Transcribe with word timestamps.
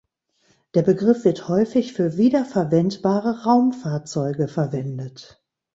Der 0.73 0.81
Begriff 0.81 1.25
wird 1.25 1.47
häufig 1.47 1.93
für 1.93 2.17
wiederverwendbare 2.17 3.43
Raumfahrzeuge 3.45 4.47
verwendet. 4.47 5.45